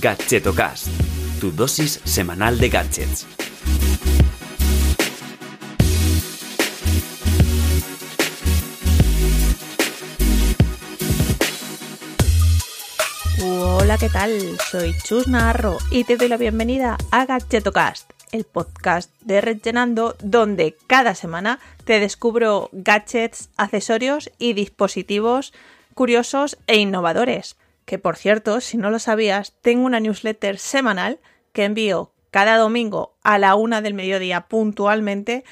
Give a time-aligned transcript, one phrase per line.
[0.00, 0.86] Gadgetocast,
[1.40, 3.26] tu dosis semanal de gadgets.
[13.42, 14.30] Hola, ¿qué tal?
[14.70, 20.76] Soy Chus Narro y te doy la bienvenida a Gadgetocast, el podcast de Rellenando donde
[20.86, 25.52] cada semana te descubro gadgets, accesorios y dispositivos
[25.94, 27.56] curiosos e innovadores.
[27.88, 31.20] Que por cierto, si no lo sabías, tengo una newsletter semanal
[31.54, 35.42] que envío cada domingo a la una del mediodía puntualmente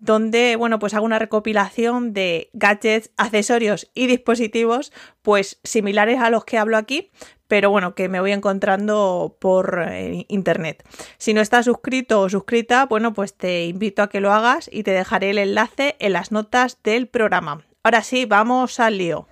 [0.00, 6.44] donde, bueno, pues hago una recopilación de gadgets, accesorios y dispositivos, pues similares a los
[6.44, 7.12] que hablo aquí,
[7.46, 10.84] pero bueno, que me voy encontrando por eh, internet.
[11.18, 14.82] Si no estás suscrito o suscrita, bueno, pues te invito a que lo hagas y
[14.82, 17.64] te dejaré el enlace en las notas del programa.
[17.84, 19.28] Ahora sí, vamos al lío.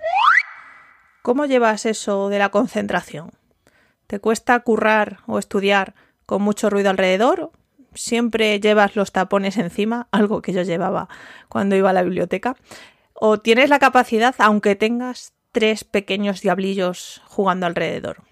[1.25, 3.31] ¿Cómo llevas eso de la concentración?
[4.07, 5.95] ¿Te cuesta currar o estudiar
[6.27, 7.51] con mucho ruido alrededor?
[7.95, 11.09] siempre llevas los tapones encima, algo que yo llevaba
[11.49, 12.57] cuando iba a la biblioteca,
[13.15, 18.23] o tienes la capacidad, aunque tengas tres pequeños diablillos jugando alrededor.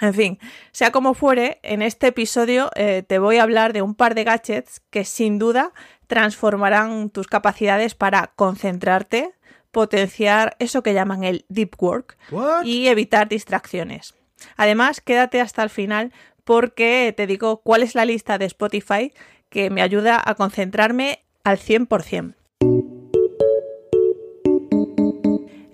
[0.00, 0.40] En fin,
[0.72, 4.24] sea como fuere, en este episodio eh, te voy a hablar de un par de
[4.24, 5.72] gadgets que sin duda
[6.08, 9.32] transformarán tus capacidades para concentrarte,
[9.76, 12.16] potenciar eso que llaman el deep work
[12.64, 14.14] y evitar distracciones.
[14.56, 19.12] Además, quédate hasta el final porque te digo cuál es la lista de Spotify
[19.50, 22.36] que me ayuda a concentrarme al 100%.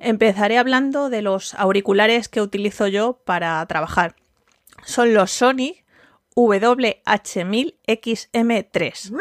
[0.01, 4.17] Empezaré hablando de los auriculares que utilizo yo para trabajar.
[4.85, 5.77] Son los Sony
[6.35, 9.13] WH1000XM3.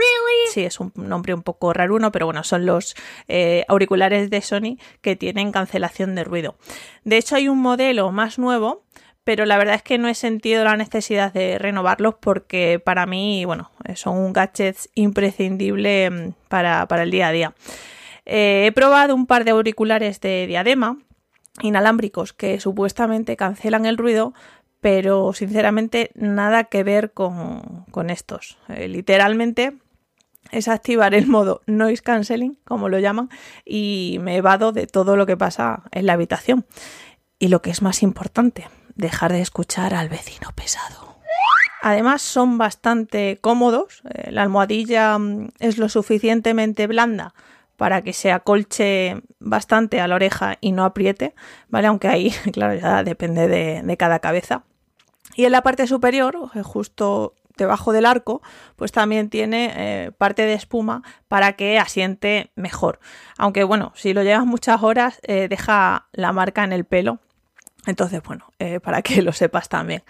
[0.51, 2.95] Sí, es un nombre un poco raro, pero bueno, son los
[3.27, 6.55] eh, auriculares de Sony que tienen cancelación de ruido.
[7.03, 8.83] De hecho, hay un modelo más nuevo
[9.23, 13.45] pero la verdad es que no he sentido la necesidad de renovarlos porque para mí,
[13.45, 17.53] bueno, son un gadget imprescindible mm, para, el día a día.
[18.25, 20.97] Eh, he probado un par de auriculares de diadema
[21.61, 24.33] inalámbricos que supuestamente cancelan el ruido,
[24.81, 28.57] pero sinceramente nada que ver con, estos.
[28.67, 29.77] Eh, literalmente
[30.51, 33.29] es activar el modo noise cancelling, como lo llaman,
[33.63, 36.65] y me evado de todo lo que pasa en la habitación.
[37.39, 41.11] Y lo que es más importante, dejar de escuchar al vecino pesado.
[41.83, 47.33] Además son bastante cómodos, eh, la almohadilla mm, es lo suficientemente blanda
[47.81, 51.33] para que se acolche bastante a la oreja y no apriete,
[51.67, 51.87] ¿vale?
[51.87, 54.61] Aunque ahí, claro, ya depende de, cada cabeza.
[55.35, 58.41] Y en la parte superior, eh, justo debajo del arco,
[58.75, 62.99] pues también tiene eh, parte de espuma para que asiente mejor.
[63.37, 67.19] Aunque bueno, si lo llevas muchas horas, deja la marca en el pelo
[67.87, 70.03] entonces, bueno, eh, para que lo sepas también.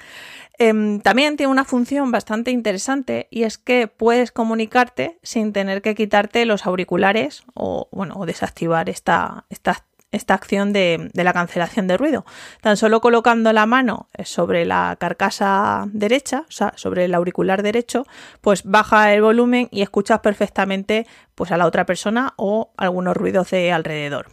[0.58, 5.96] Em, también tiene una función bastante interesante y es que puedes comunicarte sin tener que
[5.96, 12.26] quitarte los auriculares o, bueno, desactivar esta, esta, esta acción de, la cancelación de ruido.
[12.62, 18.06] Tan solo colocando la mano sobre la carcasa derecha, o sea, sobre el auricular derecho,
[18.42, 23.52] pues baja el volumen y escuchas perfectamente pues, a la otra persona o algunos ruidos
[23.52, 24.28] de alrededor.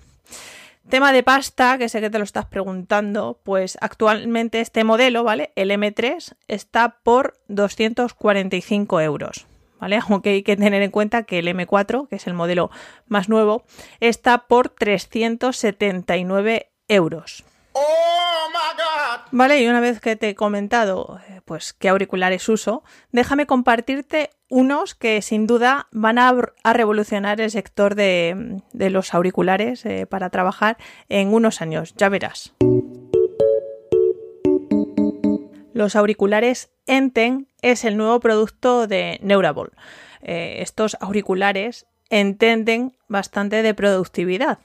[0.88, 5.52] Tema de pasta, que sé que te lo estás preguntando, pues actualmente este modelo, ¿vale?
[5.54, 9.46] El M3 está por 245 euros,
[9.80, 10.00] ¿vale?
[10.08, 12.70] Aunque hay que tener en cuenta que el M4, que es el modelo
[13.06, 13.64] más nuevo,
[14.00, 17.44] está por 379 euros.
[17.72, 17.78] Oh
[19.30, 24.30] vale, y una vez que te he comentado eh, pues qué auriculares uso, déjame compartirte
[24.48, 26.34] unos que sin duda van a,
[26.64, 30.78] revolucionar el sector de, los auriculares eh, para trabajar
[31.08, 32.54] en unos años, ya verás.
[35.78, 39.70] Los auriculares Enten es el nuevo producto de Neurable.
[40.22, 44.58] Eh, estos auriculares entienden bastante de productividad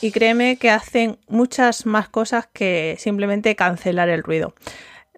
[0.00, 4.54] y créeme que hacen muchas más cosas que simplemente cancelar el ruido.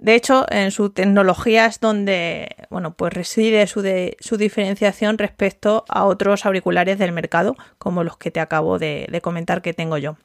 [0.01, 3.85] De hecho, en su tecnología es donde bueno, pues reside su,
[4.19, 9.61] su diferenciación respecto a otros auriculares del mercado, como los que te acabo de comentar
[9.61, 10.17] que tengo yo.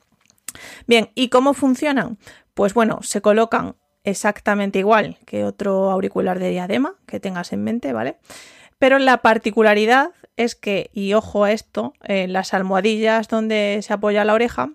[0.87, 2.17] Bien, ¿y cómo funcionan?
[2.53, 3.75] Pues bueno, se colocan
[4.05, 8.17] exactamente igual que otro auricular de diadema que tengas en mente, ¿vale?
[8.79, 14.33] Pero la particularidad es que, y ojo a esto, las almohadillas donde se apoya la
[14.33, 14.71] oreja,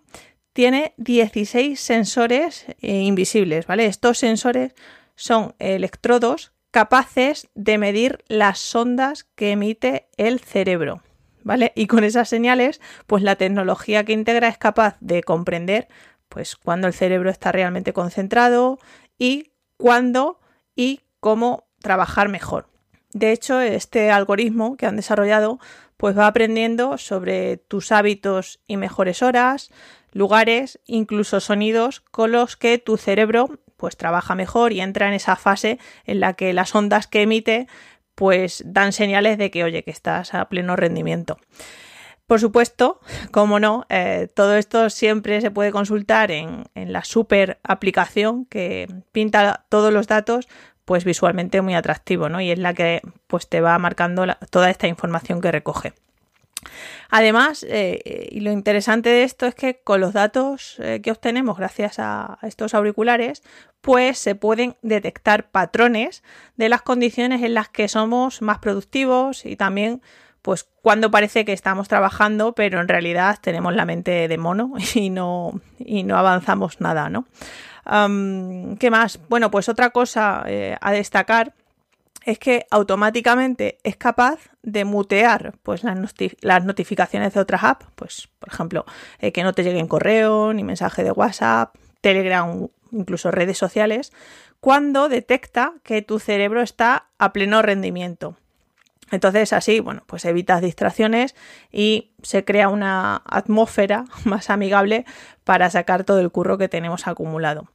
[0.53, 3.87] tiene 16 sensores eh, invisibles, ¿vale?
[3.87, 4.75] Estos sensores
[5.15, 11.03] son electrodos capaces de medir las ondas que emite el cerebro,
[11.43, 11.73] ¿vale?
[11.75, 15.89] Y con esas señales, pues la tecnología que integra es capaz de comprender,
[16.29, 18.79] pues, cuando el cerebro está realmente concentrado
[19.21, 20.41] y cuándo
[20.75, 22.69] y cómo trabajar mejor.
[23.13, 25.61] De hecho, este algoritmo que han desarrollado
[25.97, 29.71] pues va aprendiendo sobre tus hábitos y mejores horas,
[30.13, 35.37] lugares, incluso sonidos con los que tu cerebro pues trabaja mejor y entra en esa
[35.37, 37.67] fase en la que las ondas que emite
[38.15, 41.39] pues dan señales de que oye que estás a pleno rendimiento.
[42.31, 43.01] Por supuesto,
[43.33, 49.67] como no, eh, todo esto siempre se puede consultar en, la super aplicación que pinta
[49.69, 50.47] todos los datos
[50.85, 52.41] pues visualmente muy atractivo, ¿no?
[52.41, 55.93] Y es la que pues te va marcando toda esta información que recoge.
[57.09, 61.59] Además, eh, y lo interesante de esto es que con los datos eh, que obtenemos
[61.59, 63.43] gracias a estos auriculares,
[63.81, 66.23] pues se pueden detectar patrones
[66.57, 70.01] de las condiciones en las que somos más productivos y también
[70.43, 75.11] pues cuando parece que estamos trabajando, pero en realidad tenemos la mente de mono y
[75.11, 77.27] no, y no avanzamos nada, ¿no?
[78.79, 79.19] ¿Qué más?
[79.29, 81.55] Bueno, pues otra cosa eh, a destacar
[82.25, 88.53] es que automáticamente es capaz de mutear pues, las, notificaciones de otras apps, pues por
[88.53, 88.85] ejemplo,
[89.19, 94.13] eh, que no te lleguen correo, ni mensaje de WhatsApp, Telegram, incluso redes sociales,
[94.61, 98.37] cuando detecta que tu cerebro está a pleno rendimiento.
[99.11, 101.35] Entonces así, bueno, pues evitas distracciones
[101.73, 105.05] y se crea una atmósfera más amigable
[105.45, 107.69] para sacar todo el curro que tenemos acumulado.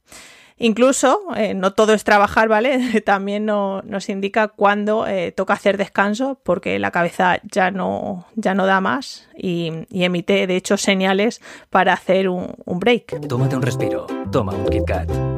[0.58, 3.00] Incluso, eh, no todo es trabajar, ¿vale?
[3.04, 8.64] También nos indica cuándo eh, toca hacer descanso porque la cabeza ya no, ya no
[8.64, 13.28] da más y, emite, de hecho, señales para hacer un, un break.
[13.28, 15.35] Tómate un respiro, toma un KitKat.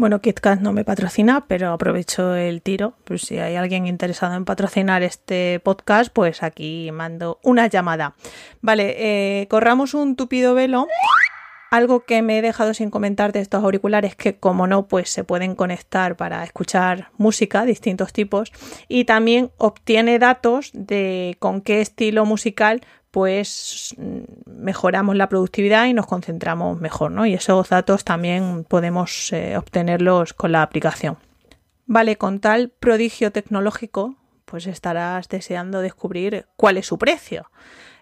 [0.00, 2.94] Bueno, KitKat no me patrocina, pero aprovecho el tiro.
[3.04, 8.14] Pues si hay alguien interesado en patrocinar este podcast, pues aquí mando una llamada.
[8.62, 10.88] Vale, eh, corramos un tupido velo.
[11.70, 15.22] Algo que me he dejado sin comentar de estos auriculares que como no pues se
[15.22, 18.52] pueden conectar para escuchar música, distintos tipos
[18.88, 22.80] y también obtiene datos de con qué estilo musical
[23.10, 23.94] pues
[24.46, 27.26] mejoramos la productividad y nos concentramos mejor, ¿no?
[27.26, 31.18] Y esos datos también podemos eh, obtenerlos con la aplicación.
[31.86, 34.14] Vale, con tal prodigio tecnológico,
[34.44, 37.50] pues estarás deseando descubrir cuál es su precio.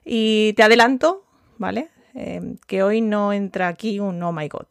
[0.05, 1.25] Y te adelanto,
[1.57, 1.89] ¿vale?
[2.15, 4.67] Em, que hoy no entra aquí un Oh My God.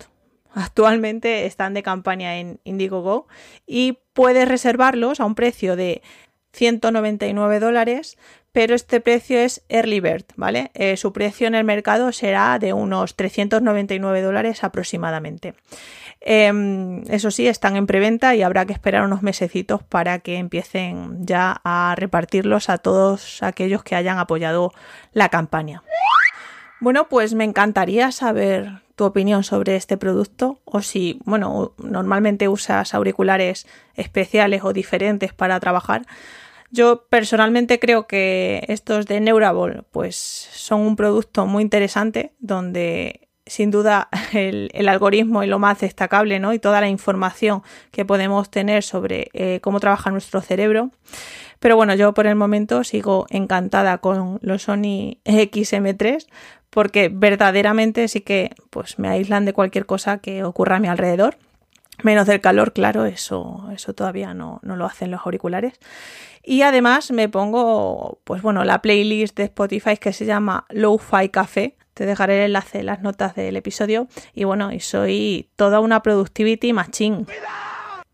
[0.53, 3.27] Actualmente están de campaña en Indiegogo
[3.67, 6.01] y puedes reservarlos a un precio de
[6.57, 8.17] 199 dólares
[8.57, 10.71] pero este precio es early bird, ¿vale?
[10.73, 15.53] Eh, su precio en el mercado será de unos 399 dólares aproximadamente.
[16.21, 21.23] Em, eso sí, están en preventa y habrá que esperar unos mesecitos para que empiecen
[21.23, 24.73] ya a repartirlos a todos aquellos que hayan apoyado
[25.13, 25.83] la campaña.
[26.79, 32.95] Bueno, pues me encantaría saber tu opinión sobre este producto o si, bueno, normalmente usas
[32.95, 36.07] auriculares especiales o diferentes para trabajar.
[36.69, 43.71] Yo personalmente creo que estos de Neurable pues son un producto muy interesante donde sin
[43.71, 46.53] duda el, algoritmo y lo más destacable ¿no?
[46.53, 50.91] y toda la información que podemos tener sobre eh, cómo trabaja nuestro cerebro.
[51.59, 56.27] Pero bueno, yo por el momento sigo encantada con los Sony XM3
[56.69, 61.37] porque verdaderamente sí que pues me aíslan de cualquier cosa que ocurra a mi alrededor.
[62.07, 65.73] Menos del calor, claro, eso, eso todavía no, no lo hacen los auriculares.
[66.41, 71.75] Y además me pongo, pues bueno, la playlist de Spotify que se llama Lo-Fi Café.
[71.93, 74.07] Te dejaré el enlace en las notas del episodio.
[74.33, 77.25] Y bueno, y soy toda una productivity machine.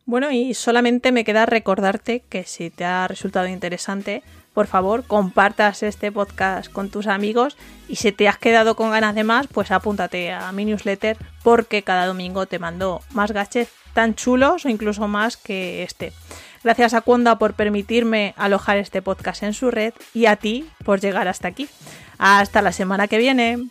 [0.05, 4.23] Bueno, y solamente me queda recordarte que si te ha resultado interesante,
[4.55, 7.57] por favor, compartas este podcast con tus amigos
[7.87, 11.83] y si te has quedado con ganas de más, pues apúntate a mi newsletter porque
[11.83, 16.13] cada domingo te mando más gaches tan chulos o incluso más que este.
[16.63, 21.01] Gracias a Cuonda por permitirme alojar este podcast en su red y a ti por
[21.01, 21.67] llegar hasta aquí.
[22.17, 23.67] Hasta la semana que viene.